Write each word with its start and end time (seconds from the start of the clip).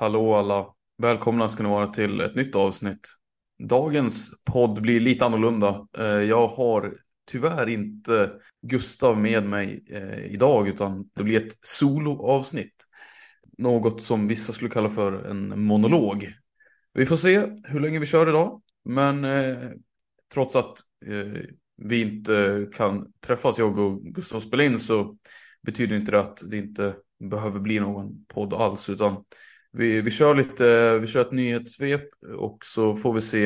Hallå 0.00 0.34
alla! 0.34 0.66
Välkomna 0.98 1.48
ska 1.48 1.62
ni 1.62 1.68
vara 1.68 1.86
till 1.86 2.20
ett 2.20 2.34
nytt 2.34 2.54
avsnitt. 2.54 3.08
Dagens 3.68 4.30
podd 4.44 4.82
blir 4.82 5.00
lite 5.00 5.24
annorlunda. 5.24 5.86
Eh, 5.98 6.04
jag 6.04 6.48
har 6.48 6.98
tyvärr 7.26 7.68
inte 7.68 8.32
Gustav 8.62 9.18
med 9.18 9.46
mig 9.46 9.84
eh, 9.90 10.24
idag 10.24 10.68
utan 10.68 11.10
det 11.14 11.24
blir 11.24 11.46
ett 11.46 11.58
soloavsnitt. 11.62 12.84
Något 13.58 14.02
som 14.02 14.28
vissa 14.28 14.52
skulle 14.52 14.70
kalla 14.70 14.90
för 14.90 15.24
en 15.30 15.62
monolog. 15.62 16.32
Vi 16.94 17.06
får 17.06 17.16
se 17.16 17.46
hur 17.64 17.80
länge 17.80 17.98
vi 17.98 18.06
kör 18.06 18.28
idag. 18.28 18.62
Men 18.84 19.24
eh, 19.24 19.70
trots 20.34 20.56
att 20.56 20.78
eh, 21.06 21.42
vi 21.76 22.00
inte 22.00 22.66
kan 22.74 23.12
träffas, 23.20 23.58
jag 23.58 23.78
och 23.78 24.02
Gustav 24.02 24.40
spela 24.40 24.64
in, 24.64 24.78
så 24.78 25.16
betyder 25.62 25.96
inte 25.96 26.12
det 26.12 26.20
att 26.20 26.50
det 26.50 26.56
inte 26.56 26.96
behöver 27.20 27.60
bli 27.60 27.80
någon 27.80 28.24
podd 28.28 28.54
alls, 28.54 28.88
utan 28.88 29.24
vi, 29.78 30.00
vi 30.00 30.10
kör 30.10 30.34
lite, 30.34 30.98
vi 30.98 31.06
kör 31.06 31.20
ett 31.20 31.32
nyhetssvep 31.32 32.08
och 32.38 32.58
så 32.64 32.96
får 32.96 33.12
vi 33.12 33.22
se 33.22 33.44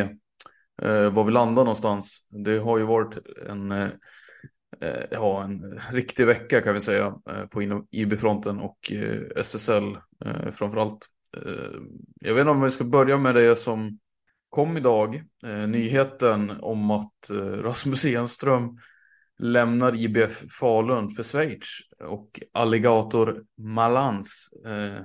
eh, 0.82 1.10
var 1.10 1.24
vi 1.24 1.32
landar 1.32 1.64
någonstans. 1.64 2.18
Det 2.28 2.58
har 2.58 2.78
ju 2.78 2.84
varit 2.84 3.18
en, 3.48 3.72
eh, 3.72 3.88
ja, 5.10 5.44
en 5.44 5.80
riktig 5.92 6.26
vecka 6.26 6.60
kan 6.60 6.74
vi 6.74 6.80
säga 6.80 7.14
eh, 7.30 7.46
på 7.46 7.84
IB-fronten 7.90 8.60
och 8.60 8.92
eh, 8.92 9.20
SSL 9.36 9.96
eh, 10.24 10.50
framförallt. 10.52 11.08
Eh, 11.36 11.80
jag 12.20 12.34
vet 12.34 12.40
inte 12.40 12.50
om 12.50 12.62
vi 12.62 12.70
ska 12.70 12.84
börja 12.84 13.18
med 13.18 13.34
det 13.34 13.56
som 13.56 13.98
kom 14.48 14.76
idag, 14.76 15.22
eh, 15.46 15.68
nyheten 15.68 16.50
om 16.60 16.90
att 16.90 17.30
eh, 17.30 17.36
Rasmus 17.36 18.04
Enström 18.04 18.78
lämnar 19.38 19.96
IBF 19.96 20.42
Falun 20.60 21.10
för 21.10 21.22
Schweiz 21.22 21.68
och 22.04 22.40
Alligator 22.52 23.44
Malans 23.56 24.48
eh, 24.66 25.02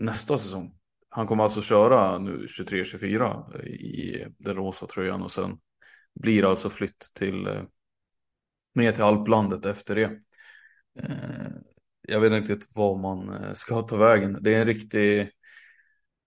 nästa 0.00 0.38
säsong. 0.38 0.74
Han 1.08 1.26
kommer 1.26 1.44
alltså 1.44 1.62
köra 1.62 2.18
nu 2.18 2.46
23-24 2.46 3.64
i 3.66 4.26
den 4.38 4.56
rosa 4.56 4.86
tröjan 4.86 5.22
och 5.22 5.32
sen 5.32 5.58
blir 6.14 6.50
alltså 6.50 6.70
flytt 6.70 7.10
till 7.14 7.46
eh, 7.46 7.62
ner 8.74 8.92
till 8.92 9.02
alplandet 9.02 9.66
efter 9.66 9.94
det. 9.94 10.20
Eh, 11.02 11.50
jag 12.02 12.20
vet 12.20 12.32
inte 12.32 12.52
riktigt 12.52 12.70
vad 12.74 12.98
man 12.98 13.32
eh, 13.32 13.54
ska 13.54 13.82
ta 13.82 13.96
vägen. 13.96 14.38
Det 14.40 14.54
är 14.54 14.60
en 14.60 14.66
riktig 14.66 15.30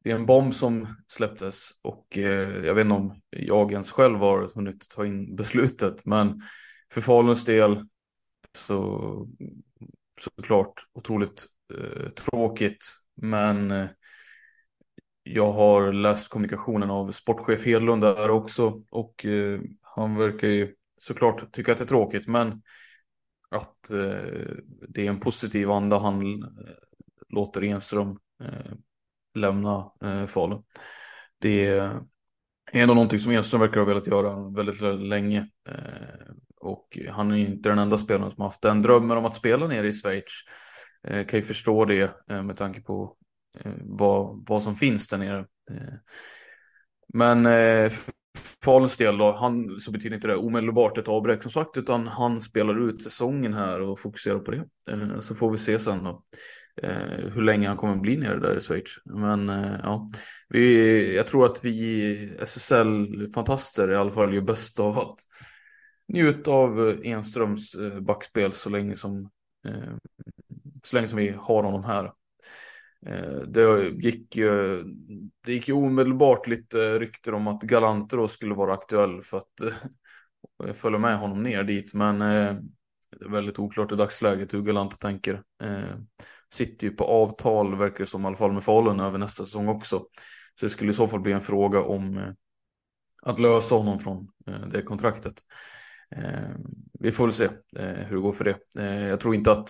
det 0.03 0.11
är 0.11 0.15
en 0.15 0.25
bomb 0.25 0.53
som 0.53 0.87
släpptes 1.07 1.69
och 1.81 2.07
jag 2.17 2.73
vet 2.73 2.81
inte 2.85 2.95
om 2.95 3.21
jag 3.29 3.71
ens 3.71 3.91
själv 3.91 4.17
har 4.19 4.55
hunnit 4.55 4.89
ta 4.89 5.05
in 5.05 5.35
beslutet 5.35 6.05
men 6.05 6.41
för 6.93 7.01
Faluns 7.01 7.45
del 7.45 7.87
så 8.57 9.27
såklart 10.19 10.87
otroligt 10.93 11.45
eh, 11.73 12.09
tråkigt 12.09 13.02
men 13.15 13.71
eh, 13.71 13.87
jag 15.23 15.51
har 15.51 15.93
läst 15.93 16.29
kommunikationen 16.29 16.89
av 16.89 17.11
sportchef 17.11 17.65
Hedlund 17.65 18.01
där 18.01 18.29
också 18.29 18.83
och 18.89 19.25
eh, 19.25 19.59
han 19.81 20.15
verkar 20.15 20.47
ju 20.47 20.75
såklart 20.97 21.51
tycka 21.51 21.71
att 21.71 21.77
det 21.77 21.83
är 21.83 21.87
tråkigt 21.87 22.27
men 22.27 22.61
att 23.49 23.91
eh, 23.91 24.55
det 24.87 25.05
är 25.05 25.09
en 25.09 25.19
positiv 25.19 25.71
anda 25.71 25.99
han 25.99 26.45
låter 27.29 27.63
Enström 27.63 28.19
lämna 29.35 29.91
Falun. 30.27 30.63
Det 31.39 31.65
är 31.65 32.01
ändå 32.71 32.93
någonting 32.93 33.19
som 33.19 33.31
Enström 33.31 33.61
verkar 33.61 33.79
ha 33.79 33.85
velat 33.85 34.07
göra 34.07 34.49
väldigt, 34.49 34.81
länge. 35.07 35.49
Och 36.57 36.97
han 37.09 37.31
är 37.31 37.35
inte 37.35 37.69
den 37.69 37.79
enda 37.79 37.97
spelaren 37.97 38.31
som 38.31 38.41
har 38.41 38.49
haft 38.49 38.61
den 38.61 38.81
drömmen 38.81 39.17
om 39.17 39.25
att 39.25 39.35
spela 39.35 39.67
nere 39.67 39.87
i 39.87 39.93
Schweiz. 39.93 40.43
Eh, 41.07 41.25
kan 41.25 41.39
ju 41.39 41.45
förstå 41.45 41.85
det 41.85 42.11
eh, 42.29 42.43
med 42.43 42.57
tanke 42.57 42.81
på 42.81 43.15
eh, 43.59 43.71
vad, 43.81 44.45
vad 44.47 44.63
som 44.63 44.75
finns 44.75 45.07
där 45.07 45.17
nere. 45.17 45.45
Men 47.13 47.43
för 47.91 48.13
Faluns 48.63 48.97
del 48.97 49.17
då, 49.17 49.31
han, 49.31 49.79
så 49.79 49.91
betyder 49.91 50.15
inte 50.15 50.27
det 50.27 50.35
omedelbart 50.35 50.97
ett 50.97 51.07
avbräck 51.07 51.41
som 51.41 51.51
sagt, 51.51 51.77
utan 51.77 52.07
han 52.07 52.41
spelar 52.41 52.89
ut 52.89 53.03
säsongen 53.03 53.53
här 53.53 53.81
och 53.81 53.99
fokuserar 53.99 54.39
på 54.39 54.51
det. 54.51 54.65
Så 55.21 55.35
får 55.35 55.51
vi 55.51 55.57
se 55.57 55.79
sen 55.79 56.03
då 56.03 56.23
hur 57.33 57.41
länge 57.41 57.67
han 57.67 57.77
kommer 57.77 57.95
bli 57.95 58.17
nere 58.17 58.39
där 58.39 58.57
i 58.57 58.59
Schweiz. 58.59 58.97
Men 59.05 59.47
ja, 59.83 60.11
vi, 60.49 61.15
jag 61.15 61.27
tror 61.27 61.45
att 61.45 61.65
vi 61.65 62.37
SSL-fantaster 62.39 63.91
i 63.91 63.95
alla 63.95 64.11
fall 64.11 64.33
gör 64.33 64.41
bäst 64.41 64.79
av 64.79 64.99
att 64.99 65.19
njuta 66.07 66.51
av 66.51 66.99
Enströms 67.03 67.75
backspel 68.01 68.53
så 68.53 68.69
länge 68.69 68.95
som 68.95 69.29
så 70.83 70.95
länge 70.95 71.07
som 71.07 71.17
vi 71.17 71.29
har 71.29 71.63
honom 71.63 71.83
här. 71.83 72.11
Eh, 73.05 73.39
det 73.47 73.89
gick 73.89 74.35
ju, 74.35 74.83
det 75.45 75.53
gick 75.53 75.67
ju 75.67 75.73
omedelbart 75.73 76.47
lite 76.47 76.99
rykter 76.99 77.33
om 77.33 77.47
att 77.47 77.61
Galanter 77.61 78.27
skulle 78.27 78.55
vara 78.55 78.73
aktuell 78.73 79.23
för 79.23 79.37
att 79.37 79.61
eh, 80.63 80.73
följa 80.73 80.99
med 80.99 81.19
honom 81.19 81.43
ner 81.43 81.63
dit. 81.63 81.93
Men 81.93 82.21
eh, 82.21 82.55
det 83.19 83.25
är 83.25 83.29
väldigt 83.29 83.59
oklart 83.59 83.91
i 83.91 83.95
dagsläget 83.95 84.53
hur 84.53 84.61
Galante 84.61 84.97
tänker. 84.97 85.43
Sitter 86.53 86.87
ju 86.87 86.93
på 86.93 87.03
avtal 87.03 87.75
verkar 87.75 87.99
det 87.99 88.05
som 88.05 88.23
i 88.23 88.27
alla 88.27 88.35
fall 88.35 88.51
med 88.51 88.63
Falun 88.63 88.99
över 88.99 89.17
nästa 89.17 89.45
säsong 89.45 89.67
också. 89.67 90.05
Så 90.59 90.65
det 90.65 90.69
skulle 90.69 90.91
i 90.91 90.93
så 90.93 91.07
fall 91.07 91.19
bli 91.19 91.31
en 91.31 91.41
fråga 91.41 91.81
om 91.81 92.35
att 93.21 93.39
lösa 93.39 93.75
honom 93.75 93.99
från 93.99 94.27
det 94.71 94.81
kontraktet. 94.81 95.33
Vi 96.99 97.11
får 97.11 97.23
väl 97.23 97.33
se 97.33 97.49
hur 97.75 98.15
det 98.15 98.21
går 98.21 98.33
för 98.33 98.43
det. 98.43 98.81
Jag 99.09 99.19
tror 99.19 99.35
inte 99.35 99.51
att 99.51 99.69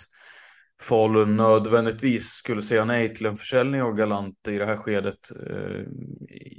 Falun 0.84 1.38
nödvändigtvis 1.38 2.30
skulle 2.30 2.62
säga 2.62 2.86
nej 2.86 3.16
till 3.16 3.26
en 3.26 3.38
försäljning 3.38 3.82
av 3.82 3.96
Galante 3.96 4.52
i 4.52 4.58
det 4.58 4.66
här 4.66 4.78
skedet 4.78 5.32
eh, 5.50 5.82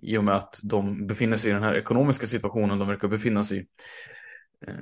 i 0.03 0.17
och 0.19 0.25
med 0.25 0.37
att 0.37 0.61
de 0.63 1.07
befinner 1.07 1.37
sig 1.37 1.51
i 1.51 1.55
den 1.55 1.63
här 1.63 1.75
ekonomiska 1.75 2.27
situationen 2.27 2.79
de 2.79 2.89
verkar 2.89 3.09
befinna 3.09 3.45
sig 3.45 3.59
i. 3.59 3.67
Eh, 4.67 4.75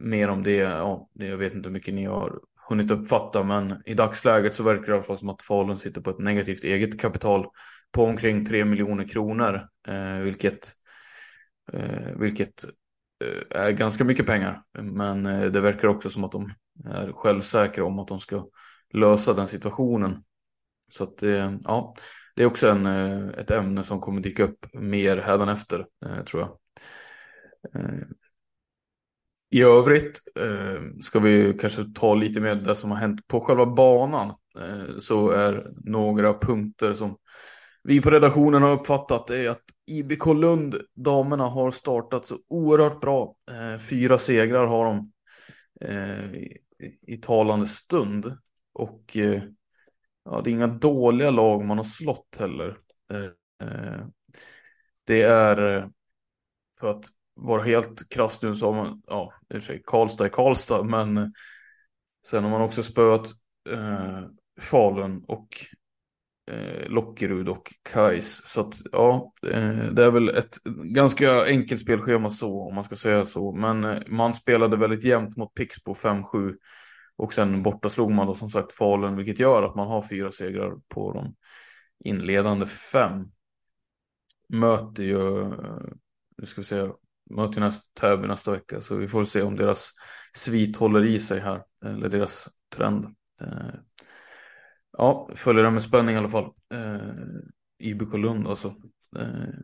mer 0.00 0.28
om 0.28 0.42
det, 0.42 0.56
ja, 0.56 1.08
jag 1.12 1.36
vet 1.36 1.54
inte 1.54 1.68
hur 1.68 1.72
mycket 1.72 1.94
ni 1.94 2.04
har 2.04 2.40
hunnit 2.68 2.90
uppfatta, 2.90 3.42
men 3.42 3.82
i 3.86 3.94
dagsläget 3.94 4.54
så 4.54 4.62
verkar 4.62 4.82
det 4.82 4.90
i 4.90 4.94
alla 4.94 5.02
fall 5.02 5.18
som 5.18 5.28
att 5.28 5.42
Falun 5.42 5.78
sitter 5.78 6.00
på 6.00 6.10
ett 6.10 6.18
negativt 6.18 6.64
eget 6.64 7.00
kapital 7.00 7.46
på 7.92 8.04
omkring 8.04 8.44
3 8.44 8.64
miljoner 8.64 9.08
kronor, 9.08 9.68
eh, 9.88 10.18
vilket, 10.18 10.72
eh, 11.72 12.18
vilket 12.18 12.64
eh, 13.24 13.62
är 13.62 13.70
ganska 13.70 14.04
mycket 14.04 14.26
pengar. 14.26 14.62
Men 14.82 15.26
eh, 15.26 15.50
det 15.50 15.60
verkar 15.60 15.88
också 15.88 16.10
som 16.10 16.24
att 16.24 16.32
de 16.32 16.52
är 16.84 17.12
självsäkra 17.12 17.84
om 17.84 17.98
att 17.98 18.08
de 18.08 18.20
ska 18.20 18.48
lösa 18.94 19.34
den 19.34 19.48
situationen. 19.48 20.22
Så 20.88 21.04
att 21.04 21.22
eh, 21.22 21.52
ja, 21.62 21.94
det 22.36 22.42
är 22.42 22.46
också 22.46 22.68
en, 22.68 22.86
eh, 22.86 23.28
ett 23.28 23.50
ämne 23.50 23.84
som 23.84 24.00
kommer 24.00 24.20
dyka 24.20 24.44
upp 24.44 24.66
mer 24.72 25.16
hädanefter 25.16 25.86
eh, 26.06 26.24
tror 26.24 26.42
jag. 26.42 26.58
I 29.50 29.62
övrigt 29.62 30.20
ska 31.02 31.18
vi 31.18 31.58
kanske 31.60 31.84
ta 31.94 32.14
lite 32.14 32.40
med 32.40 32.64
det 32.64 32.76
som 32.76 32.90
har 32.90 32.98
hänt 32.98 33.28
på 33.28 33.40
själva 33.40 33.66
banan. 33.66 34.34
Så 34.98 35.30
är 35.30 35.70
några 35.84 36.38
punkter 36.38 36.94
som 36.94 37.16
vi 37.82 38.00
på 38.00 38.10
redaktionen 38.10 38.62
har 38.62 38.72
uppfattat 38.72 39.30
är 39.30 39.48
att 39.48 39.62
IBK 39.86 40.26
Lund, 40.26 40.74
damerna 40.94 41.44
har 41.44 41.70
startat 41.70 42.26
så 42.26 42.38
oerhört 42.48 43.00
bra. 43.00 43.34
Fyra 43.90 44.18
segrar 44.18 44.66
har 44.66 44.84
de 44.84 45.12
i 47.02 47.16
talande 47.16 47.66
stund. 47.66 48.36
Och 48.72 49.16
eh, 49.16 49.42
ja, 50.24 50.40
det 50.40 50.50
är 50.50 50.52
inga 50.52 50.66
dåliga 50.66 51.30
lag 51.30 51.64
man 51.64 51.78
har 51.78 51.84
slått 51.84 52.36
heller. 52.38 52.78
Eh, 53.12 53.68
eh, 53.68 54.06
det 55.04 55.22
är 55.22 55.88
för 56.80 56.90
att 56.90 57.04
vara 57.34 57.62
helt 57.62 58.08
krass 58.08 58.42
nu 58.42 58.56
så 58.56 58.66
har 58.66 58.84
man, 58.84 59.02
ja, 59.06 59.32
i 59.54 59.58
och 59.58 59.62
för 59.62 59.66
sig 59.66 59.82
Karlstad 59.84 60.24
är 60.24 60.28
Karlstad, 60.28 60.82
men 60.82 61.32
sen 62.26 62.44
har 62.44 62.50
man 62.50 62.62
också 62.62 62.82
spöat 62.82 63.26
eh, 63.70 64.22
Falun 64.60 65.24
och 65.28 65.66
Eh, 66.50 66.88
Lockerud 66.88 67.48
och 67.48 67.74
Kais. 67.82 68.48
Så 68.48 68.60
att 68.60 68.74
ja, 68.92 69.32
eh, 69.42 69.84
det 69.92 70.04
är 70.04 70.10
väl 70.10 70.28
ett 70.28 70.56
ganska 70.84 71.44
enkelt 71.44 71.80
spelschema 71.80 72.30
så 72.30 72.60
om 72.68 72.74
man 72.74 72.84
ska 72.84 72.96
säga 72.96 73.24
så. 73.24 73.52
Men 73.52 73.84
eh, 73.84 74.02
man 74.06 74.34
spelade 74.34 74.76
väldigt 74.76 75.04
jämnt 75.04 75.36
mot 75.36 75.54
Pixbo 75.54 75.94
5-7 75.94 76.56
och 77.16 77.32
sen 77.32 77.62
borta 77.62 77.90
slog 77.90 78.10
man 78.10 78.26
då 78.26 78.34
som 78.34 78.50
sagt 78.50 78.72
Falun, 78.72 79.16
vilket 79.16 79.38
gör 79.38 79.62
att 79.62 79.74
man 79.74 79.88
har 79.88 80.02
fyra 80.02 80.32
segrar 80.32 80.74
på 80.88 81.12
de 81.12 81.34
inledande 82.04 82.66
fem. 82.66 83.30
Möter 84.48 85.04
ju, 85.04 85.42
eh, 85.42 85.80
nu 86.38 86.46
ska 86.46 86.60
vi 86.60 86.64
se, 86.64 86.88
möter 87.30 87.60
näst, 87.60 87.94
Täby 87.94 88.28
nästa 88.28 88.50
vecka, 88.50 88.80
så 88.80 88.96
vi 88.96 89.08
får 89.08 89.24
se 89.24 89.42
om 89.42 89.56
deras 89.56 89.90
svit 90.34 90.76
håller 90.76 91.04
i 91.04 91.20
sig 91.20 91.40
här, 91.40 91.62
eller 91.84 92.08
deras 92.08 92.48
trend. 92.76 93.04
Ja, 94.98 95.28
följer 95.34 95.64
det 95.64 95.70
med 95.70 95.82
spänning 95.82 96.14
i 96.14 96.18
alla 96.18 96.28
fall. 96.28 96.44
Eh, 96.74 97.00
IBK 97.78 98.14
Lund 98.14 98.48
alltså. 98.48 98.74
Eh, 99.16 99.54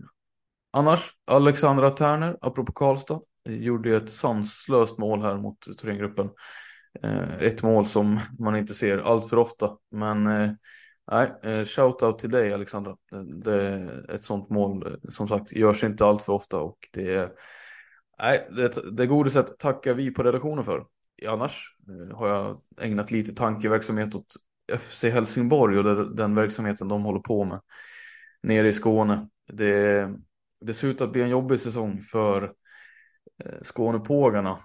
annars, 0.70 1.12
Alexandra 1.25 1.90
Terner, 1.90 2.38
apropå 2.40 2.72
Karlstad, 2.72 3.20
eh, 3.48 3.54
gjorde 3.54 3.96
ett 3.96 4.12
sanslöst 4.12 4.98
mål 4.98 5.22
här 5.22 5.36
mot 5.36 5.78
Thorengruppen. 5.78 6.31
Eh, 7.02 7.34
ett 7.38 7.62
mål 7.62 7.86
som 7.86 8.20
man 8.38 8.56
inte 8.56 8.75
ser 8.75 8.98
allt 8.98 9.28
för 9.28 9.36
ofta. 9.36 9.76
Men 9.90 10.26
eh, 10.26 10.50
nej, 11.10 11.32
eh, 11.42 11.64
shout-out 11.64 12.19
till 12.19 12.30
dig 12.30 12.52
Alexandra. 12.52 12.96
Det, 13.44 13.90
ett 14.08 14.25
sånt 14.25 14.50
mål 14.50 14.87
eh, 14.87 15.10
som 15.10 15.28
sagt 15.28 15.52
görs 15.52 15.84
inte 15.84 16.06
allt 16.06 16.22
för 16.22 16.32
ofta 16.32 16.58
och 16.58 16.78
det 16.92 17.14
är 17.14 17.32
nej, 18.19 18.48
det, 18.50 18.96
det 18.96 19.06
godiset 19.06 19.58
tackar 19.58 19.94
vi 19.94 20.10
på 20.10 20.22
redaktionen 20.22 20.64
för. 20.64 20.87
Annars 21.28 21.76
eh, 21.88 22.16
har 22.16 22.28
jag 22.28 22.60
ägnat 22.80 23.10
lite 23.10 23.34
tankeverksamhet 23.34 24.14
åt 24.14 24.37
FC 24.72 25.05
Helsingborg 25.05 25.78
och 25.78 26.16
den 26.16 26.34
verksamheten 26.34 26.88
de 26.88 27.02
håller 27.02 27.20
på 27.20 27.44
med 27.44 27.61
nere 28.43 28.69
i 28.69 28.72
Skåne. 28.72 29.28
Det, 29.52 30.11
det 30.61 30.75
ser 30.75 30.88
ut 30.88 31.00
att 31.00 31.12
bli 31.12 31.22
en 31.22 31.28
jobbig 31.28 31.61
säsong 31.61 32.00
för 32.02 32.52
eh, 33.44 33.62
Skånepågarna 33.62 34.58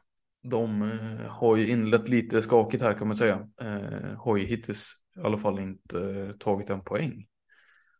de 0.43 0.81
eh, 0.81 1.29
har 1.29 1.57
ju 1.57 1.67
inlett 1.67 2.09
lite 2.09 2.41
skakigt 2.41 2.83
här 2.83 2.93
kan 2.93 3.07
man 3.07 3.17
säga. 3.17 3.47
Eh, 3.61 4.17
har 4.17 4.37
ju 4.37 4.45
hittills 4.45 4.91
i 5.15 5.19
alla 5.19 5.37
fall 5.37 5.59
inte 5.59 6.33
tagit 6.39 6.69
en 6.69 6.83
poäng. 6.83 7.25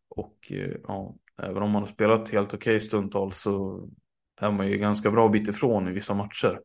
Och 0.09 0.51
ja, 0.87 1.15
även 1.41 1.63
om 1.63 1.71
man 1.71 1.81
har 1.81 1.87
spelat 1.87 2.29
helt 2.29 2.53
okej 2.53 2.75
okay 2.75 2.79
stundtals 2.79 3.41
så 3.41 3.87
är 4.41 4.51
man 4.51 4.67
ju 4.67 4.77
ganska 4.77 5.11
bra 5.11 5.29
bit 5.29 5.49
ifrån 5.49 5.87
i 5.87 5.91
vissa 5.91 6.13
matcher. 6.13 6.59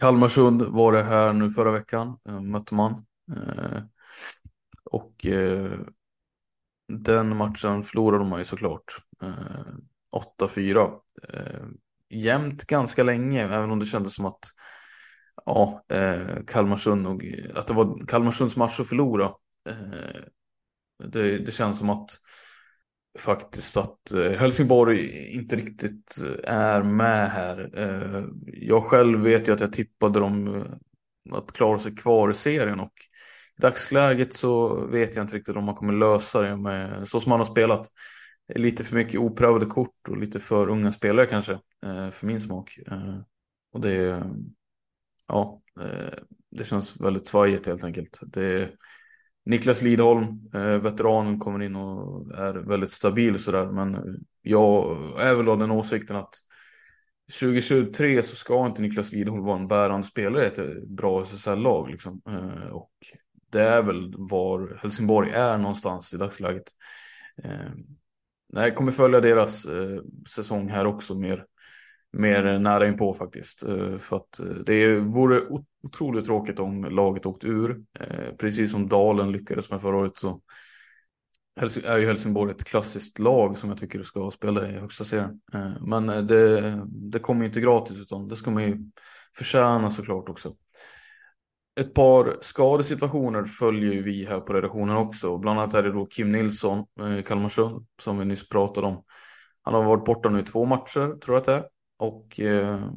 Kalmarsund 0.00 0.62
var 0.62 0.92
det 0.92 1.02
här 1.02 1.32
nu 1.32 1.50
förra 1.50 1.70
veckan, 1.70 2.18
eh, 2.28 2.40
mötte 2.40 2.74
man. 2.74 3.06
Eh, 3.36 3.82
och 4.84 5.26
eh, 5.26 5.80
den 6.88 7.36
matchen 7.36 7.84
förlorade 7.84 8.24
man 8.24 8.38
ju 8.38 8.44
såklart. 8.44 8.96
8-4 10.12 10.90
jämnt 12.08 12.64
ganska 12.64 13.02
länge, 13.02 13.42
även 13.44 13.70
om 13.70 13.78
det 13.78 13.86
kändes 13.86 14.14
som 14.14 14.24
att 14.24 14.44
ja, 15.46 15.84
Kalmarsund 16.46 17.06
och 17.06 17.22
att 17.54 17.66
det 17.66 17.74
var 17.74 18.06
Kalmarsunds 18.06 18.56
match 18.56 18.80
att 18.80 18.88
förlora. 18.88 19.34
Det, 21.04 21.38
det 21.38 21.52
känns 21.52 21.78
som 21.78 21.90
att 21.90 22.10
faktiskt 23.18 23.76
att 23.76 24.10
eh, 24.10 24.30
Helsingborg 24.30 25.28
inte 25.34 25.56
riktigt 25.56 26.18
eh, 26.24 26.54
är 26.54 26.82
med 26.82 27.30
här. 27.30 27.70
Eh, 27.78 28.24
jag 28.46 28.84
själv 28.84 29.20
vet 29.20 29.48
ju 29.48 29.52
att 29.52 29.60
jag 29.60 29.72
tippade 29.72 30.20
dem 30.20 30.64
att 31.30 31.52
klara 31.52 31.78
sig 31.78 31.94
kvar 31.94 32.30
i 32.30 32.34
serien 32.34 32.80
och 32.80 32.92
i 33.58 33.60
dagsläget 33.60 34.34
så 34.34 34.74
vet 34.86 35.16
jag 35.16 35.24
inte 35.24 35.36
riktigt 35.36 35.56
om 35.56 35.64
man 35.64 35.74
kommer 35.74 35.92
lösa 35.92 36.42
det 36.42 36.56
med 36.56 37.08
så 37.08 37.20
som 37.20 37.30
man 37.30 37.40
har 37.40 37.44
spelat 37.44 37.88
lite 38.54 38.84
för 38.84 38.96
mycket 38.96 39.20
oprövade 39.20 39.66
kort 39.66 40.08
och 40.08 40.16
lite 40.16 40.40
för 40.40 40.68
unga 40.68 40.92
spelare 40.92 41.26
kanske 41.26 41.58
för 42.12 42.26
min 42.26 42.40
smak. 42.40 42.78
Och 43.72 43.80
det, 43.80 44.24
ja, 45.26 45.60
det 46.50 46.64
känns 46.64 47.00
väldigt 47.00 47.26
svajigt 47.26 47.66
helt 47.66 47.84
enkelt. 47.84 48.20
Det, 48.22 48.70
Niklas 49.44 49.82
Lidholm, 49.82 50.50
eh, 50.54 50.78
veteranen, 50.78 51.38
kommer 51.38 51.62
in 51.62 51.76
och 51.76 52.34
är 52.34 52.54
väldigt 52.54 52.90
stabil 52.90 53.38
sådär, 53.38 53.66
men 53.66 54.18
jag 54.42 54.98
är 55.20 55.34
väl 55.34 55.48
av 55.48 55.58
den 55.58 55.70
åsikten 55.70 56.16
att 56.16 56.34
2023 57.40 58.22
så 58.22 58.36
ska 58.36 58.66
inte 58.66 58.82
Niklas 58.82 59.12
Lidholm 59.12 59.44
vara 59.44 59.58
en 59.58 59.68
bärande 59.68 60.06
spelare 60.06 60.44
i 60.44 60.46
ett 60.46 60.88
bra 60.88 61.22
SSL-lag 61.22 61.90
liksom. 61.90 62.22
Eh, 62.28 62.68
och 62.70 62.92
det 63.50 63.62
är 63.62 63.82
väl 63.82 64.14
var 64.18 64.78
Helsingborg 64.82 65.30
är 65.30 65.58
någonstans 65.58 66.14
i 66.14 66.16
dagsläget 66.16 66.64
eh, 67.44 67.70
jag 68.52 68.76
kommer 68.76 68.92
följa 68.92 69.20
deras 69.20 69.66
säsong 70.28 70.68
här 70.68 70.86
också 70.86 71.14
mer, 71.14 71.44
mer 72.12 72.58
nära 72.58 72.88
inpå 72.88 73.14
faktiskt. 73.14 73.62
Eh, 73.62 73.98
för 73.98 74.16
att 74.16 74.40
eh, 74.40 74.46
det 74.46 74.96
vore 74.96 75.42
otroligt 75.82 76.24
tråkigt 76.24 76.58
om 76.58 76.84
laget 76.84 77.26
åkte 77.26 77.46
ur. 77.46 77.82
Eh, 78.00 78.34
precis 78.38 78.70
som 78.70 78.88
Dalen 78.88 79.32
lyckades 79.32 79.70
med 79.70 79.80
förra 79.80 79.96
året 79.96 80.16
så 80.16 80.40
är 81.84 81.98
ju 81.98 82.06
Helsingborg 82.06 82.52
ett 82.52 82.64
klassiskt 82.64 83.18
lag 83.18 83.58
som 83.58 83.68
jag 83.68 83.78
tycker 83.78 84.02
ska 84.02 84.30
spela 84.30 84.68
i 84.68 84.72
högsta 84.72 85.04
serien. 85.04 85.40
Men 85.80 86.26
det, 86.26 86.82
det 86.86 87.18
kommer 87.18 87.44
inte 87.44 87.60
gratis 87.60 87.98
utan 87.98 88.28
det 88.28 88.36
ska 88.36 88.50
man 88.50 88.64
ju 88.64 88.78
förtjäna 89.36 89.90
såklart 89.90 90.28
också 90.28 90.54
ett 91.80 91.94
par 91.94 92.38
skadesituationer 92.40 93.44
följer 93.44 93.92
ju 93.92 94.02
vi 94.02 94.26
här 94.26 94.40
på 94.40 94.52
redaktionen 94.52 94.96
också. 94.96 95.38
Bland 95.38 95.60
annat 95.60 95.74
är 95.74 95.82
det 95.82 95.92
då 95.92 96.06
Kim 96.06 96.32
Nilsson, 96.32 96.86
Kalmarsund, 97.26 97.86
som 98.02 98.18
vi 98.18 98.24
nyss 98.24 98.48
pratade 98.48 98.86
om. 98.86 99.04
Han 99.62 99.74
har 99.74 99.82
varit 99.82 100.04
borta 100.04 100.28
nu 100.28 100.40
i 100.40 100.42
två 100.42 100.64
matcher, 100.64 101.18
tror 101.20 101.34
jag 101.34 101.36
att 101.36 101.44
det 101.44 101.54
är 101.54 101.64
och 102.00 102.40
eh, 102.40 102.90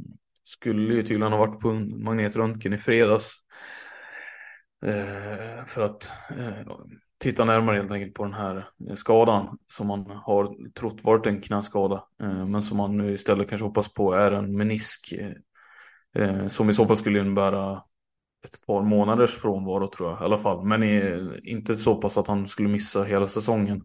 skulle 0.43 0.93
ju 0.93 1.03
tydligen 1.03 1.31
ha 1.31 1.39
varit 1.39 1.59
på 1.59 1.73
magnetröntgen 1.73 2.73
i 2.73 2.77
fredags. 2.77 3.33
Eh, 4.85 5.65
för 5.65 5.81
att 5.81 6.11
eh, 6.29 6.75
titta 7.17 7.45
närmare 7.45 7.75
helt 7.75 7.91
enkelt 7.91 8.13
på 8.13 8.23
den 8.23 8.33
här 8.33 8.69
eh, 8.89 8.95
skadan 8.95 9.57
som 9.67 9.87
man 9.87 10.05
har 10.05 10.71
trott 10.73 11.03
varit 11.03 11.25
en 11.25 11.41
knäskada. 11.41 12.03
Eh, 12.21 12.47
men 12.47 12.63
som 12.63 12.77
man 12.77 12.97
nu 12.97 13.13
istället 13.13 13.49
kanske 13.49 13.65
hoppas 13.65 13.93
på 13.93 14.13
är 14.13 14.31
en 14.31 14.57
menisk. 14.57 15.13
Eh, 15.13 16.23
eh 16.23 16.47
som 16.47 16.69
i 16.69 16.73
så 16.73 16.87
fall 16.87 16.97
skulle 16.97 17.19
innebära 17.19 17.83
ett 18.43 18.65
par 18.67 18.81
månaders 18.81 19.31
frånvaro 19.31 19.87
tror 19.87 20.09
jag 20.09 20.21
i 20.21 20.23
alla 20.23 20.37
fall. 20.37 20.65
Men 20.65 20.83
eh, 20.83 21.19
inte 21.43 21.77
så 21.77 21.95
pass 21.95 22.17
att 22.17 22.27
han 22.27 22.47
skulle 22.47 22.69
missa 22.69 23.03
hela 23.03 23.27
säsongen. 23.27 23.83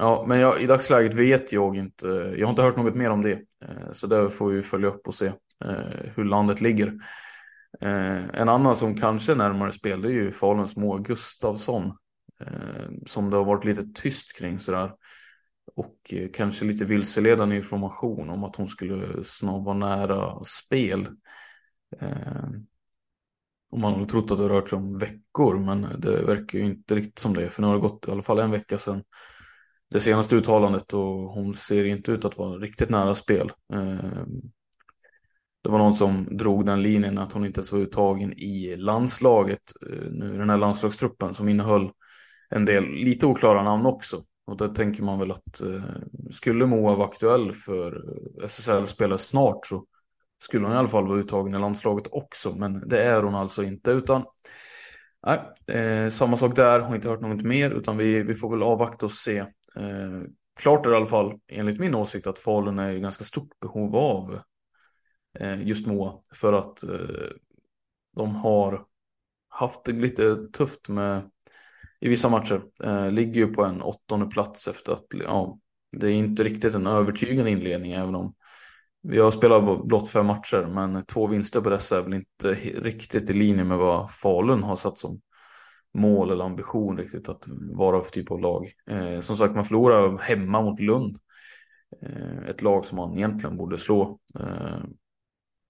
Ja, 0.00 0.24
men 0.28 0.38
jag, 0.38 0.62
i 0.62 0.66
dagsläget 0.66 1.14
vet 1.14 1.52
jag 1.52 1.76
inte. 1.76 2.06
Jag 2.36 2.46
har 2.46 2.50
inte 2.50 2.62
hört 2.62 2.76
något 2.76 2.94
mer 2.94 3.10
om 3.10 3.22
det. 3.22 3.32
Eh, 3.32 3.92
så 3.92 4.06
det 4.06 4.30
får 4.30 4.50
vi 4.50 4.62
följa 4.62 4.88
upp 4.88 5.08
och 5.08 5.14
se 5.14 5.26
eh, 5.64 6.10
hur 6.14 6.24
landet 6.24 6.60
ligger. 6.60 6.86
Eh, 7.80 8.24
en 8.34 8.48
annan 8.48 8.76
som 8.76 8.94
kanske 8.96 9.32
är 9.32 9.36
närmare 9.36 9.72
spel 9.72 10.02
det 10.02 10.08
är 10.08 10.12
ju 10.12 10.32
Faluns 10.32 10.76
Moa 10.76 10.98
Gustavsson. 10.98 11.92
Eh, 12.40 12.90
som 13.06 13.30
det 13.30 13.36
har 13.36 13.44
varit 13.44 13.64
lite 13.64 13.86
tyst 13.94 14.36
kring 14.36 14.60
sådär. 14.60 14.92
Och 15.74 15.96
eh, 16.12 16.28
kanske 16.32 16.64
lite 16.64 16.84
vilseledande 16.84 17.56
information 17.56 18.30
om 18.30 18.44
att 18.44 18.56
hon 18.56 18.68
skulle 18.68 19.24
snart 19.24 19.64
vara 19.64 19.76
nära 19.76 20.44
spel. 20.44 21.08
Och 23.70 23.78
man 23.78 23.94
har 23.94 24.06
trott 24.06 24.30
att 24.30 24.38
det 24.38 24.48
rört 24.48 24.68
sig 24.68 24.76
om 24.76 24.98
veckor 24.98 25.58
men 25.58 26.00
det 26.00 26.22
verkar 26.22 26.58
ju 26.58 26.64
inte 26.64 26.94
riktigt 26.94 27.18
som 27.18 27.34
det. 27.34 27.50
För 27.50 27.62
nu 27.62 27.68
har 27.68 27.74
det 27.74 27.80
gått 27.80 28.08
i 28.08 28.10
alla 28.10 28.22
fall 28.22 28.38
en 28.38 28.50
vecka 28.50 28.78
sedan 28.78 29.02
det 29.90 30.00
senaste 30.00 30.36
uttalandet 30.36 30.94
och 30.94 31.32
hon 31.32 31.54
ser 31.54 31.84
inte 31.84 32.12
ut 32.12 32.24
att 32.24 32.38
vara 32.38 32.58
riktigt 32.58 32.90
nära 32.90 33.14
spel. 33.14 33.52
Ehm, 33.72 34.40
det 35.62 35.68
var 35.68 35.78
någon 35.78 35.94
som 35.94 36.36
drog 36.36 36.66
den 36.66 36.82
linjen 36.82 37.18
att 37.18 37.32
hon 37.32 37.46
inte 37.46 37.60
ens 37.60 37.72
var 37.72 37.78
uttagen 37.78 38.32
i 38.32 38.76
landslaget 38.76 39.72
eh, 39.90 40.10
nu 40.10 40.38
den 40.38 40.50
här 40.50 40.56
landslagstruppen 40.56 41.34
som 41.34 41.48
innehöll 41.48 41.90
en 42.50 42.64
del 42.64 42.84
lite 42.84 43.26
oklara 43.26 43.62
namn 43.62 43.86
också. 43.86 44.24
Och 44.44 44.56
där 44.56 44.68
tänker 44.68 45.02
man 45.02 45.18
väl 45.18 45.30
att 45.30 45.60
eh, 45.60 45.82
skulle 46.30 46.66
Moa 46.66 46.94
vara 46.94 47.08
aktuell 47.08 47.52
för 47.52 47.96
eh, 47.96 48.44
SSL-spelare 48.44 49.18
snart 49.18 49.66
så 49.66 49.86
skulle 50.42 50.66
hon 50.66 50.74
i 50.74 50.78
alla 50.78 50.88
fall 50.88 51.08
vara 51.08 51.18
uttagen 51.18 51.54
i 51.54 51.58
landslaget 51.58 52.08
också, 52.10 52.54
men 52.56 52.88
det 52.88 53.02
är 53.04 53.22
hon 53.22 53.34
alltså 53.34 53.62
inte. 53.62 53.90
Utan 53.90 54.24
nej, 55.26 55.40
eh, 55.76 56.08
samma 56.08 56.36
sak 56.36 56.56
där, 56.56 56.80
har 56.80 56.94
inte 56.94 57.08
hört 57.08 57.20
något 57.20 57.42
mer, 57.42 57.70
utan 57.70 57.96
vi, 57.96 58.22
vi 58.22 58.34
får 58.34 58.50
väl 58.50 58.62
avvakta 58.62 59.06
och 59.06 59.12
se. 59.12 59.44
Eh, 59.76 60.22
klart 60.56 60.86
är 60.86 60.90
det 60.90 60.94
i 60.94 60.96
alla 60.96 61.06
fall, 61.06 61.40
enligt 61.48 61.80
min 61.80 61.94
åsikt, 61.94 62.26
att 62.26 62.38
Falun 62.38 62.78
är 62.78 62.92
i 62.92 63.00
ganska 63.00 63.24
stort 63.24 63.60
behov 63.60 63.96
av 63.96 64.40
eh, 65.38 65.68
just 65.68 65.86
Moa, 65.86 66.22
för 66.34 66.52
att 66.52 66.82
eh, 66.82 67.30
de 68.16 68.34
har 68.34 68.86
haft 69.48 69.84
det 69.84 69.92
lite 69.92 70.36
tufft 70.52 70.88
med 70.88 71.30
i 72.00 72.08
vissa 72.08 72.28
matcher. 72.28 72.62
Eh, 72.84 73.12
ligger 73.12 73.34
ju 73.34 73.54
på 73.54 73.64
en 73.64 73.82
åttonde 73.82 74.26
plats 74.26 74.68
efter 74.68 74.92
att 74.92 75.06
ja, 75.10 75.58
det 75.92 76.06
är 76.06 76.12
inte 76.12 76.44
riktigt 76.44 76.74
en 76.74 76.86
övertygande 76.86 77.50
inledning, 77.50 77.92
även 77.92 78.14
om 78.14 78.34
vi 79.02 79.18
har 79.18 79.30
spelat 79.30 79.84
blott 79.84 80.08
fem 80.08 80.26
matcher, 80.26 80.66
men 80.74 81.04
två 81.04 81.26
vinster 81.26 81.60
på 81.60 81.70
dessa 81.70 81.98
är 81.98 82.02
väl 82.02 82.14
inte 82.14 82.54
riktigt 82.54 83.30
i 83.30 83.32
linje 83.32 83.64
med 83.64 83.78
vad 83.78 84.10
Falun 84.10 84.62
har 84.62 84.76
satt 84.76 84.98
som 84.98 85.20
mål 85.94 86.30
eller 86.30 86.44
ambition 86.44 86.98
riktigt 86.98 87.28
att 87.28 87.44
vara 87.72 88.02
för 88.02 88.10
typ 88.10 88.30
av 88.30 88.40
lag. 88.40 88.72
Eh, 88.86 89.20
som 89.20 89.36
sagt, 89.36 89.54
man 89.54 89.64
förlorar 89.64 90.18
hemma 90.18 90.62
mot 90.62 90.80
Lund. 90.80 91.18
Eh, 92.02 92.48
ett 92.48 92.62
lag 92.62 92.84
som 92.84 92.96
man 92.96 93.16
egentligen 93.16 93.56
borde 93.56 93.78
slå. 93.78 94.18
Eh, 94.38 94.80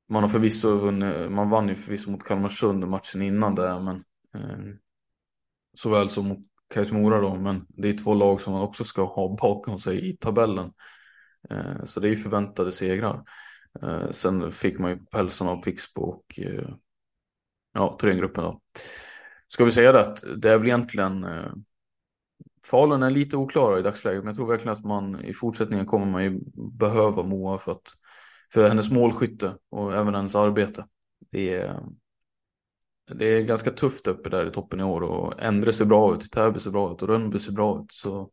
man 0.09 0.23
har 0.23 0.29
förvisso 0.29 0.77
vunnit, 0.77 1.31
man 1.33 1.51
vann 1.51 1.69
ju 1.69 1.75
förvisso 1.75 2.11
mot 2.11 2.25
Kalmarsund 2.25 2.89
matchen 2.89 3.23
innan 3.23 3.55
där, 3.55 3.81
men 3.81 4.05
eh, 4.35 4.75
såväl 5.75 6.11
som 6.11 6.29
mot 6.29 6.39
Kais 6.75 6.93
Mora 6.93 7.21
då, 7.21 7.35
men 7.35 7.67
det 7.69 7.89
är 7.89 7.97
två 7.99 8.15
lag 8.15 8.41
som 8.41 8.53
man 8.53 8.63
också 8.63 8.85
ska 8.85 9.05
ha 9.05 9.37
bakom 9.41 9.79
sig 9.79 10.11
i 10.11 10.17
tabellen. 10.17 10.73
Eh, 11.51 11.85
så 11.85 12.01
det 12.01 12.09
är 12.09 12.11
ju 12.11 12.17
förväntade 12.17 12.73
segrar. 12.73 13.25
Eh, 13.83 14.11
sen 14.11 14.53
fick 14.53 14.79
man 14.79 14.91
ju 14.91 14.97
pälsen 14.97 15.47
av 15.49 15.63
Pixbo 15.63 16.03
och 16.03 16.39
eh, 16.39 16.69
ja, 17.73 17.97
Thorengruppen 18.01 18.45
då. 18.45 18.61
Ska 19.53 19.65
vi 19.65 19.71
säga 19.71 19.93
det 19.93 20.01
att 20.01 20.25
det 20.37 20.51
är 20.51 20.59
väl 20.59 20.67
egentligen 20.67 21.25
eh, 21.25 21.53
Falun 22.65 23.03
är 23.03 23.11
lite 23.11 23.37
oklara 23.37 23.79
i 23.79 23.83
dagsläget, 23.83 24.25
men 24.25 24.29
jag 24.29 24.37
tror 24.37 24.47
verkligen 24.47 24.77
att 24.77 24.85
man 24.85 25.25
i 25.25 25.35
fortsättningen 25.35 25.87
kommer 25.87 26.07
man 26.07 26.25
ju 26.25 26.41
behöva 26.55 27.23
Moa 27.23 27.59
för 27.59 27.73
att 27.73 27.93
för 28.53 28.69
hennes 28.69 28.91
målskytte 28.91 29.57
och 29.71 29.95
även 29.95 30.15
hennes 30.15 30.35
arbete. 30.35 30.85
Det 31.31 31.55
är, 31.55 31.81
det 33.15 33.27
är 33.27 33.43
ganska 33.43 33.71
tufft 33.71 34.07
uppe 34.07 34.29
där 34.29 34.47
i 34.47 34.51
toppen 34.51 34.81
i 34.81 34.85
år 34.85 35.03
och 35.03 35.43
Endre 35.43 35.73
ser 35.73 35.85
bra 35.85 36.15
ut, 36.15 36.33
Täby 36.33 36.61
ser 36.61 36.71
bra 36.71 36.93
ut 36.93 37.03
och 37.03 37.09
Rönnby 37.09 37.39
ser 37.39 37.53
bra 37.53 37.81
ut. 37.81 37.93
Så 37.93 38.31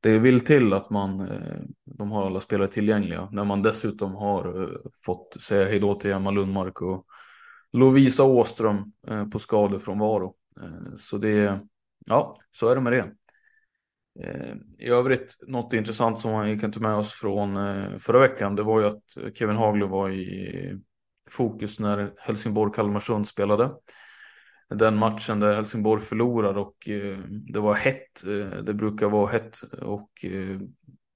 det 0.00 0.18
vill 0.18 0.40
till 0.40 0.72
att 0.72 0.90
man, 0.90 1.20
eh, 1.20 1.60
de 1.84 2.10
har 2.10 2.26
alla 2.26 2.40
spelare 2.40 2.68
tillgängliga. 2.68 3.28
När 3.32 3.44
man 3.44 3.62
dessutom 3.62 4.14
har 4.14 4.62
eh, 4.62 4.78
fått 5.04 5.36
säga 5.42 5.68
hejdå 5.68 5.94
till 5.94 6.12
Emma 6.12 6.30
Lundmark 6.30 6.82
och 6.82 7.06
Lovisa 7.72 8.24
Åström 8.24 8.92
på 9.32 9.38
skador 9.38 9.78
från 9.78 9.98
Varo. 9.98 10.34
Eh, 10.62 10.96
så 10.96 11.18
det, 11.18 11.60
ja, 12.06 12.38
så 12.50 12.68
är 12.68 12.74
det 12.74 12.80
med 12.80 12.92
det. 12.92 13.12
Eh, 14.24 14.54
I 14.78 14.88
övrigt, 14.88 15.36
något 15.46 15.72
intressant 15.72 16.18
som 16.18 16.40
vi 16.40 16.58
kan 16.58 16.72
ta 16.72 16.80
med 16.80 16.94
oss 16.94 17.12
från 17.12 17.56
eh, 17.56 17.98
förra 17.98 18.18
veckan, 18.18 18.56
det 18.56 18.62
var 18.62 18.80
ju 18.80 18.86
att 18.86 19.34
Kevin 19.34 19.56
Haglund 19.56 19.92
var 19.92 20.10
i 20.10 20.80
fokus 21.30 21.80
när 21.80 22.12
Helsingborg-Kalmarsund 22.16 23.24
spelade 23.24 23.70
den 24.68 24.96
matchen 24.96 25.40
där 25.40 25.54
Helsingborg 25.54 26.02
förlorar 26.02 26.58
och 26.58 26.76
det 27.52 27.58
var 27.58 27.74
hett. 27.74 28.22
Det 28.62 28.74
brukar 28.74 29.08
vara 29.08 29.32
hett 29.32 29.60
och 29.82 30.24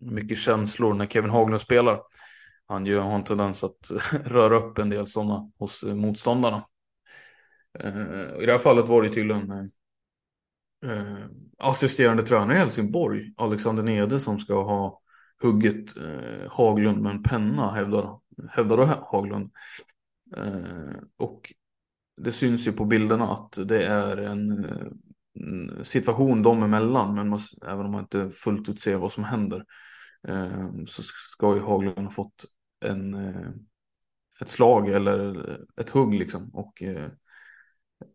mycket 0.01 0.39
känslor 0.39 0.95
när 0.95 1.07
Kevin 1.07 1.31
Haglund 1.31 1.61
spelar. 1.61 2.01
Han 2.67 2.87
har 2.87 3.15
en 3.15 3.25
tendens 3.25 3.65
att 3.65 3.91
röra 4.25 4.57
upp 4.57 4.79
en 4.79 4.91
del 4.91 5.07
sådana 5.07 5.51
hos 5.59 5.83
motståndarna. 5.83 6.65
Eh, 7.79 8.43
I 8.43 8.47
det 8.47 8.53
här 8.53 8.59
fallet 8.59 8.89
var 8.89 9.03
det 9.03 9.09
tydligen 9.09 9.51
eh, 9.51 9.65
eh, 10.91 11.27
assisterande 11.59 12.23
tränare 12.23 12.57
i 12.57 12.59
Helsingborg, 12.59 13.35
Alexander 13.37 13.83
Nede, 13.83 14.21
som 14.21 14.41
ska 14.41 14.63
ha 14.63 15.01
huggit 15.43 15.95
Haglund 16.51 17.03
med 17.03 17.13
en 17.13 17.23
penna, 17.23 17.73
hävdar, 17.73 18.21
hävdar 18.51 19.07
Haglund. 19.13 19.51
och 21.17 21.53
det 22.17 22.33
syns 22.33 22.67
ju 22.67 22.73
på 22.73 22.85
bilderna 22.85 23.33
att 23.33 23.59
det 23.69 23.87
är 23.87 24.17
en, 24.17 24.67
situation 25.83 26.43
dem 26.43 26.63
emellan, 26.63 27.15
men 27.15 27.29
man, 27.29 27.41
även 27.67 27.87
om 27.87 27.93
man 27.93 28.01
inte 28.01 28.31
fullt 28.31 28.69
ut 28.69 28.81
ser 28.81 28.97
vad 28.97 29.13
som 29.13 29.25
händer 29.25 29.65
eh, 30.29 30.71
så 30.87 31.03
ska 31.03 31.55
ju 31.55 31.61
Haglund 31.61 31.99
ha 31.99 32.11
fått 32.11 32.45
en, 32.81 33.15
eh, 33.15 33.51
ett 34.41 34.49
slag 34.49 34.89
eller 34.89 35.59
ett 35.77 35.91
hugg 35.91 36.15
liksom. 36.15 36.51
Och 36.55 36.83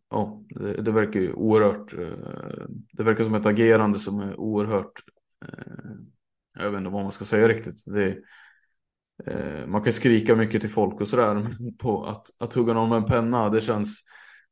ja, 0.09 0.43
det, 0.49 0.81
det, 0.81 0.91
verkar 0.91 1.19
ju 1.19 1.33
oerhört, 1.33 1.93
eh, 1.93 2.67
det 2.91 3.03
verkar 3.03 3.23
som 3.23 3.35
ett 3.35 3.45
agerande 3.45 3.99
som 3.99 4.19
är 4.19 4.39
oerhört, 4.39 5.03
eh, 5.45 5.93
jag 6.53 6.71
vet 6.71 6.77
inte 6.77 6.89
vad 6.89 7.03
man 7.03 7.11
ska 7.11 7.25
säga 7.25 7.47
riktigt. 7.47 7.83
Det, 7.85 8.17
eh, 9.25 9.67
man 9.67 9.83
kan 9.83 9.93
skrika 9.93 10.35
mycket 10.35 10.61
till 10.61 10.69
folk 10.69 11.01
och 11.01 11.07
sådär, 11.07 11.33
men 11.59 11.77
på 11.77 12.05
att, 12.05 12.27
att 12.37 12.53
hugga 12.53 12.73
någon 12.73 12.89
med 12.89 12.97
en 12.97 13.05
penna, 13.05 13.49
det 13.49 13.61
känns 13.61 14.01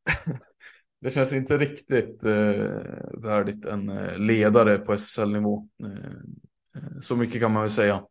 det 1.01 1.11
känns 1.11 1.33
inte 1.33 1.57
riktigt 1.57 2.23
eh, 2.23 2.71
värdigt 3.13 3.65
en 3.65 3.85
ledare 4.27 4.77
på 4.77 4.93
SSL-nivå. 4.93 5.67
Eh, 5.83 6.99
så 7.01 7.15
mycket 7.15 7.41
kan 7.41 7.53
man 7.53 7.61
väl 7.61 7.71
säga. 7.71 8.03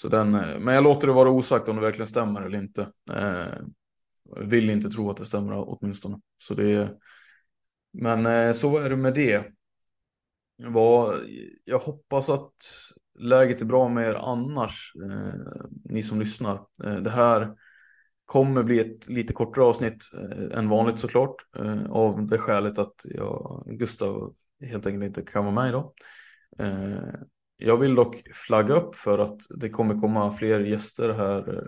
Så 0.00 0.08
den, 0.08 0.34
eh, 0.34 0.58
men 0.58 0.74
jag 0.74 0.84
låter 0.84 1.06
det 1.06 1.12
vara 1.12 1.30
osagt 1.30 1.68
om 1.68 1.76
det 1.76 1.82
verkligen 1.82 2.08
stämmer 2.08 2.42
eller 2.42 2.58
inte. 2.58 2.82
Eh, 3.12 3.58
vill 4.36 4.70
inte 4.70 4.88
tro 4.88 5.10
att 5.10 5.16
det 5.16 5.26
stämmer 5.26 5.52
åtminstone. 5.68 6.20
Så 6.38 6.54
det, 6.54 6.98
men 7.92 8.26
eh, 8.26 8.52
så 8.52 8.78
är 8.78 8.90
det 8.90 8.96
med 8.96 9.14
det. 9.14 9.44
Jag 11.64 11.78
hoppas 11.78 12.28
att 12.28 12.52
läget 13.18 13.60
är 13.60 13.64
bra 13.64 13.88
med 13.88 14.08
er 14.08 14.14
annars, 14.14 14.92
eh, 15.04 15.62
ni 15.84 16.02
som 16.02 16.20
lyssnar. 16.20 16.54
Eh, 16.84 16.96
det 16.96 17.10
här 17.10 17.54
kommer 18.24 18.62
bli 18.62 18.78
ett 18.78 19.08
lite 19.08 19.32
kortare 19.32 19.64
avsnitt 19.64 20.10
eh, 20.14 20.58
än 20.58 20.68
vanligt 20.68 21.00
såklart. 21.00 21.34
Av 21.88 22.26
det 22.26 22.38
skälet 22.38 22.78
att 22.78 22.94
jag, 23.04 23.64
Gustav 23.70 24.34
helt 24.60 24.86
enkelt 24.86 25.04
inte 25.04 25.32
kan 25.32 25.44
vara 25.44 25.54
med 25.54 25.68
idag. 25.68 25.92
Jag 27.56 27.76
vill 27.76 27.94
dock 27.94 28.22
flagga 28.34 28.74
upp 28.74 28.94
för 28.94 29.18
att 29.18 29.40
det 29.48 29.68
kommer 29.68 30.00
komma 30.00 30.32
fler 30.32 30.60
gäster 30.60 31.08
här 31.08 31.64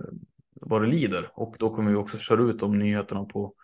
vad 0.60 0.82
det 0.82 0.88
lider. 0.88 1.30
Och 1.34 1.56
då 1.58 1.74
kommer 1.74 1.90
vi 1.90 1.96
också 1.96 2.18
köra 2.18 2.42
ut 2.42 2.60
de 2.60 2.78
nyheterna 2.78 3.24
på 3.24 3.54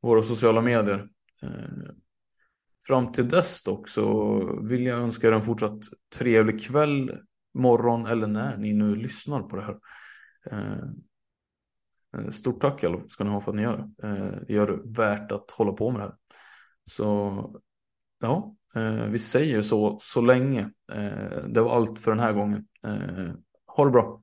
våra 0.00 0.22
sociala 0.22 0.60
medier. 0.60 1.08
Eh, 1.42 1.94
fram 2.86 3.12
till 3.12 3.28
dess 3.28 3.62
dock 3.62 3.88
så 3.88 4.38
vill 4.62 4.86
jag 4.86 4.98
önska 4.98 5.28
er 5.28 5.32
en 5.32 5.44
fortsatt 5.44 5.80
trevlig 6.18 6.62
kväll 6.62 7.18
morgon 7.54 8.06
eller 8.06 8.26
när 8.26 8.56
ni 8.56 8.72
nu 8.72 8.96
lyssnar 8.96 9.42
på 9.42 9.56
det 9.56 9.62
här. 9.62 9.78
Eh, 10.50 10.82
eh, 12.16 12.30
stort 12.30 12.60
tack 12.60 12.84
ska 13.08 13.24
ni 13.24 13.30
ha 13.30 13.40
för 13.40 13.50
att 13.50 13.56
ni 13.56 13.62
gör 13.62 13.76
det. 13.76 14.44
Det 14.46 14.52
gör 14.52 14.66
det 14.66 14.80
värt 14.84 15.32
att 15.32 15.50
hålla 15.50 15.72
på 15.72 15.90
med 15.90 16.00
det 16.00 16.04
här. 16.04 16.16
Så 16.84 17.60
ja, 18.20 18.54
vi 19.08 19.18
säger 19.18 19.62
så 19.62 19.98
så 20.00 20.20
länge. 20.20 20.70
Det 21.48 21.60
var 21.60 21.76
allt 21.76 21.98
för 21.98 22.10
den 22.10 22.20
här 22.20 22.32
gången. 22.32 22.66
Ha 23.66 23.84
det 23.84 23.90
bra. 23.90 24.22